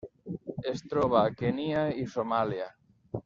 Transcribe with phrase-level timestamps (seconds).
[0.71, 2.71] Es troba a Kenya i Somàlia.